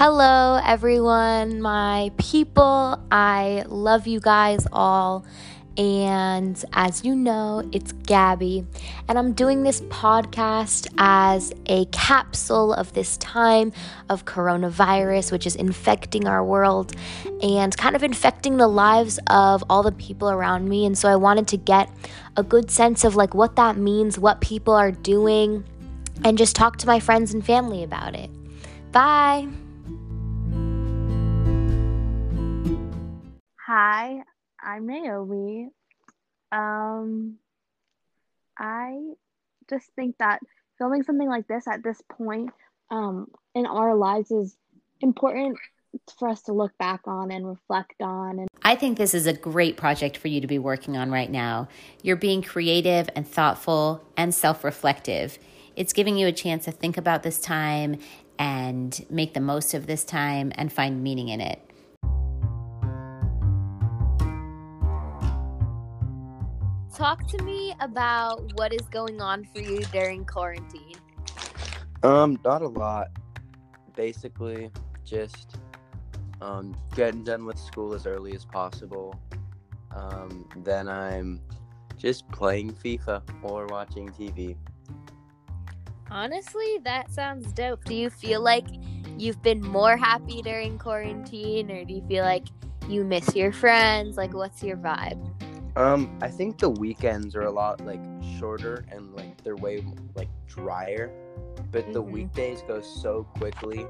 [0.00, 3.04] Hello, everyone, my people.
[3.10, 5.26] I love you guys all.
[5.76, 8.64] And as you know, it's Gabby.
[9.08, 13.72] And I'm doing this podcast as a capsule of this time
[14.08, 16.94] of coronavirus, which is infecting our world
[17.42, 20.86] and kind of infecting the lives of all the people around me.
[20.86, 21.90] And so I wanted to get
[22.36, 25.64] a good sense of like what that means, what people are doing,
[26.22, 28.30] and just talk to my friends and family about it.
[28.92, 29.48] Bye.
[33.68, 34.22] Hi,
[34.62, 35.68] I'm Naomi.
[36.50, 37.36] Um,
[38.58, 38.96] I
[39.68, 40.40] just think that
[40.78, 42.48] filming something like this at this point
[42.90, 44.56] um, in our lives is
[45.02, 45.58] important
[46.18, 48.38] for us to look back on and reflect on.
[48.38, 51.30] And I think this is a great project for you to be working on right
[51.30, 51.68] now.
[52.02, 55.38] You're being creative and thoughtful and self reflective.
[55.76, 57.98] It's giving you a chance to think about this time
[58.38, 61.67] and make the most of this time and find meaning in it.
[66.98, 70.96] Talk to me about what is going on for you during quarantine.
[72.02, 73.06] Um, not a lot.
[73.94, 74.72] Basically,
[75.04, 75.58] just
[76.40, 79.14] um, getting done with school as early as possible.
[79.94, 81.40] Um, then I'm
[81.96, 84.56] just playing FIFA or watching TV.
[86.10, 87.84] Honestly, that sounds dope.
[87.84, 88.66] Do you feel like
[89.16, 92.48] you've been more happy during quarantine, or do you feel like
[92.88, 94.16] you miss your friends?
[94.16, 95.37] Like, what's your vibe?
[95.78, 98.02] Um, I think the weekends are a lot like
[98.40, 99.84] shorter and like they're way
[100.16, 101.12] like drier,
[101.70, 101.92] but mm-hmm.
[101.92, 103.86] the weekdays go so quickly,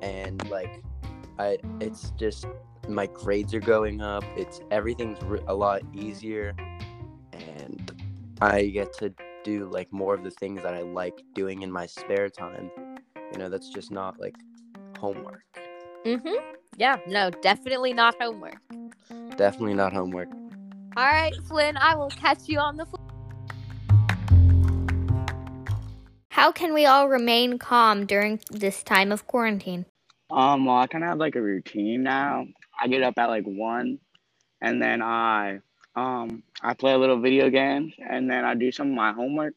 [0.00, 0.82] and like,
[1.38, 2.46] I it's just
[2.88, 4.24] my grades are going up.
[4.38, 6.54] It's everything's re- a lot easier,
[7.34, 7.92] and
[8.40, 9.12] I get to
[9.44, 12.70] do like more of the things that I like doing in my spare time.
[13.34, 14.36] You know, that's just not like
[14.98, 15.44] homework.
[16.06, 16.42] Mhm.
[16.78, 16.96] Yeah.
[17.06, 18.62] No, definitely not homework.
[19.36, 20.30] Definitely not homework.
[20.96, 22.98] All right, Flynn, I will catch you on the floor.
[26.30, 29.86] How can we all remain calm during this time of quarantine?
[30.30, 32.46] Um, well, I kind of have like a routine now.
[32.80, 33.98] I get up at like one,
[34.60, 35.60] and then I
[35.96, 39.54] um I play a little video games, and then I do some of my homework,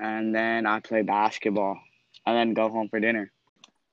[0.00, 1.78] and then I play basketball,
[2.26, 3.30] and then go home for dinner.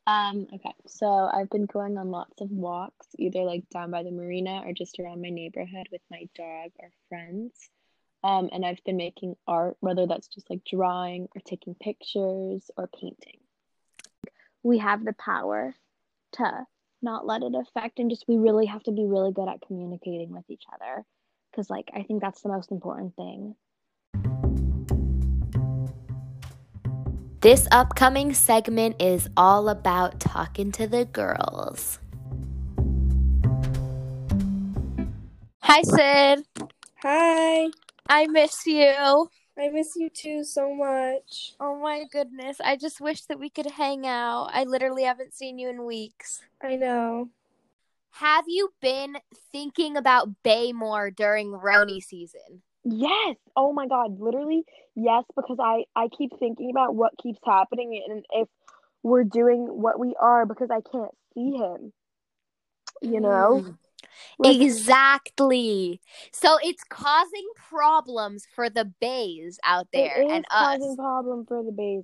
[0.08, 4.12] Um, okay, so I've been going on lots of walks, either like down by the
[4.12, 7.70] marina or just around my neighborhood with my dog or friends.
[8.24, 12.88] Um, and I've been making art, whether that's just like drawing or taking pictures or
[12.88, 13.40] painting.
[14.64, 15.76] We have the power
[16.34, 16.66] to
[17.02, 20.32] not let it affect, and just we really have to be really good at communicating
[20.32, 21.06] with each other
[21.52, 23.56] because, like, I think that's the most important thing.
[27.46, 32.00] This upcoming segment is all about talking to the girls.
[35.60, 36.44] Hi, Sid.
[37.04, 37.68] Hi.
[38.10, 39.30] I miss you.
[39.60, 41.54] I miss you too so much.
[41.60, 42.60] Oh my goodness.
[42.66, 44.50] I just wish that we could hang out.
[44.52, 46.42] I literally haven't seen you in weeks.
[46.64, 47.30] I know.
[48.14, 49.18] Have you been
[49.52, 52.64] thinking about Baymore during Roni season?
[52.85, 53.35] Yes.
[53.56, 54.19] Oh my God.
[54.19, 54.63] Literally,
[54.96, 58.47] yes, because I I keep thinking about what keeps happening and if
[59.01, 61.91] we're doing what we are because I can't see him.
[63.01, 63.63] You know?
[63.63, 63.78] Mm.
[64.38, 66.01] Like, exactly.
[66.31, 70.96] So it's causing problems for the bays out there it is and causing us.
[70.96, 72.03] problem for the bays.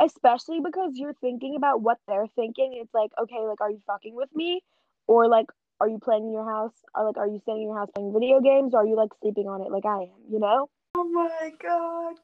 [0.00, 2.78] Especially because you're thinking about what they're thinking.
[2.80, 4.62] It's like, okay, like are you fucking with me?
[5.06, 5.46] Or like
[5.82, 6.74] are you playing in your house?
[6.94, 8.72] Or like, are you staying in your house playing video games?
[8.72, 10.22] Or are you like sleeping on it like I am?
[10.30, 10.70] You know?
[10.94, 12.14] Oh my god,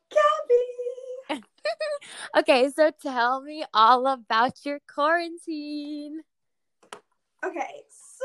[1.28, 1.42] Gabby!
[2.38, 6.20] okay, so tell me all about your quarantine.
[7.44, 8.24] Okay, so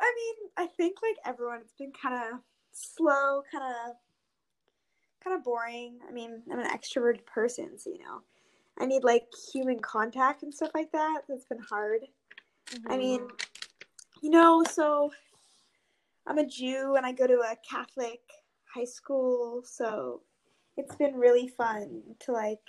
[0.00, 2.40] I mean, I think like everyone, it's been kind of
[2.72, 3.96] slow, kind of,
[5.22, 5.98] kind of boring.
[6.08, 8.22] I mean, I'm an extroverted person, so you know,
[8.78, 11.22] I need like human contact and stuff like that.
[11.28, 12.00] It's been hard.
[12.70, 12.92] Mm-hmm.
[12.92, 13.28] I mean,
[14.20, 15.10] you know, so
[16.26, 18.20] I'm a Jew and I go to a Catholic
[18.72, 20.22] high school, so
[20.76, 22.60] it's been really fun to like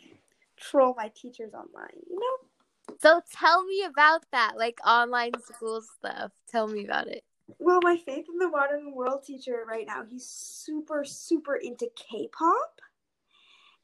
[0.57, 2.95] troll my teachers online, you know?
[3.00, 6.31] So tell me about that, like online school stuff.
[6.50, 7.24] Tell me about it.
[7.59, 12.81] Well, my faith in the modern world teacher right now, he's super super into K-pop.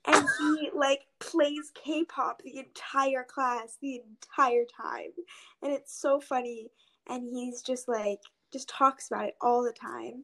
[0.06, 5.12] And he like plays K-pop the entire class, the entire time.
[5.62, 6.70] And it's so funny
[7.10, 8.20] and he's just like
[8.52, 10.24] just talks about it all the time.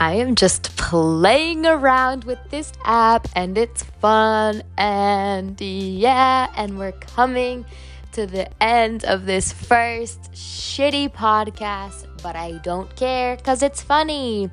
[0.00, 4.62] I am just playing around with this app and it's fun.
[4.76, 7.64] And yeah, and we're coming
[8.12, 14.50] to the end of this first shitty podcast, but I don't care because it's funny.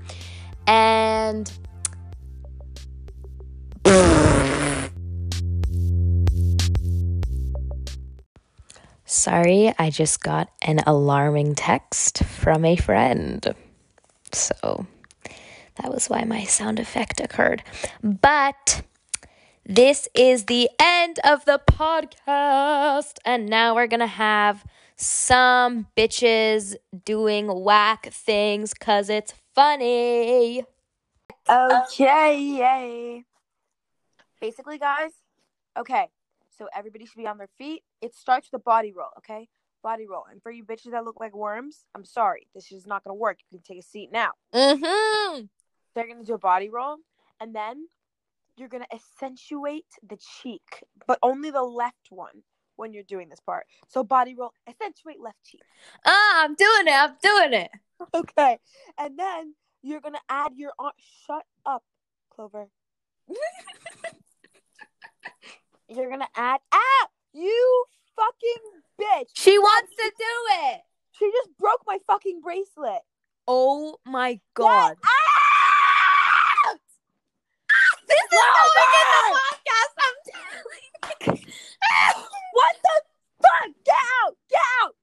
[0.68, 1.52] And.
[9.16, 13.56] Sorry, I just got an alarming text from a friend.
[14.34, 14.86] So
[15.82, 17.64] that was why my sound effect occurred.
[18.04, 18.82] But
[19.66, 23.14] this is the end of the podcast.
[23.24, 24.66] And now we're going to have
[24.98, 26.76] some bitches
[27.06, 30.66] doing whack things because it's funny.
[31.50, 33.24] Okay, yay.
[34.42, 35.12] Basically, guys,
[35.80, 36.10] okay,
[36.58, 37.84] so everybody should be on their feet.
[38.02, 39.48] It starts with a body roll, okay?
[39.84, 40.24] Body roll.
[40.30, 42.48] And for you bitches that look like worms, I'm sorry.
[42.54, 43.38] This is not going to work.
[43.50, 44.32] You can take a seat now.
[44.54, 45.46] Mm-hmm.
[45.94, 46.98] They're going to do a body roll,
[47.40, 47.88] and then
[48.58, 52.44] you're going to accentuate the cheek, but only the left one
[52.76, 53.66] when you're doing this part.
[53.88, 55.62] So body roll, accentuate left cheek.
[56.06, 56.94] Ah, I'm doing it.
[56.94, 57.72] I'm doing it.
[58.14, 58.60] Okay.
[58.98, 60.92] And then you're going to add your arm.
[61.26, 61.82] Shut up,
[62.30, 62.68] Clover.
[65.96, 66.60] you're going to add.
[66.72, 67.08] Ah!
[67.34, 69.30] You fucking bitch.
[69.34, 70.36] She wants to do
[70.68, 70.82] it.
[71.12, 73.02] She just broke my fucking bracelet.
[73.48, 74.96] Oh my god.
[75.02, 75.10] Get
[76.72, 76.80] out!
[78.08, 78.74] This is Clover!
[78.76, 79.94] going in the podcast.
[80.06, 81.50] I'm telling you.
[82.54, 83.02] What the
[83.42, 83.70] fuck?
[83.86, 84.38] Get out!
[84.50, 84.96] Get out!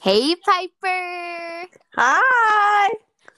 [0.00, 1.68] Hey, Piper.
[1.94, 2.90] Hi.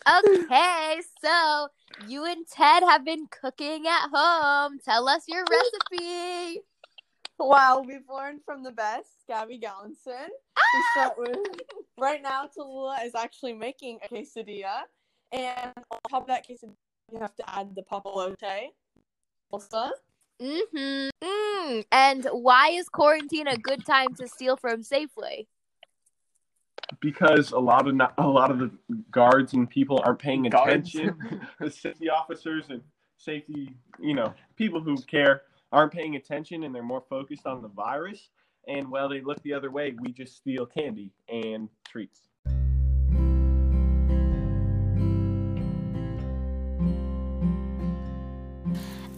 [0.08, 1.68] Okay, so
[2.08, 4.78] you and Ted have been cooking at home.
[4.84, 6.62] Tell us your recipe.
[7.42, 10.28] Wow, we've learned from the best, Gabby Gallinson.
[10.28, 11.38] We start with
[11.98, 12.46] right now.
[12.46, 14.82] Tallulah is actually making a quesadilla,
[15.32, 16.76] and on top of that quesadilla,
[17.10, 18.36] you have to add the papalote.
[19.50, 19.90] Salsa.
[20.40, 21.08] Mm-hmm.
[21.24, 21.84] Mm.
[21.90, 25.46] And why is quarantine a good time to steal from Safeway?
[27.00, 28.70] because a lot of not, a lot of the
[29.10, 30.94] guards and people aren't paying Guards.
[30.94, 31.16] attention.
[31.60, 32.80] the safety officers and
[33.16, 33.70] safety,
[34.00, 38.30] you know, people who care aren't paying attention and they're more focused on the virus.
[38.68, 42.20] And while they look the other way, we just steal candy and treats.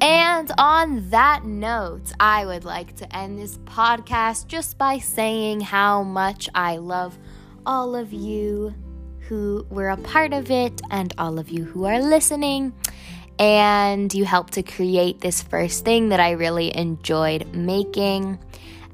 [0.01, 6.03] And on that note, I would like to end this podcast just by saying how
[6.03, 7.17] much I love
[7.65, 8.75] all of you
[9.21, 12.75] who were a part of it and all of you who are listening.
[13.43, 18.39] And you helped to create this first thing that I really enjoyed making.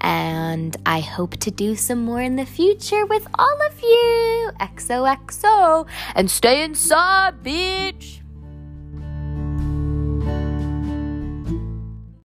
[0.00, 4.50] And I hope to do some more in the future with all of you.
[4.58, 5.86] XOXO.
[6.14, 8.17] And stay inside, bitch.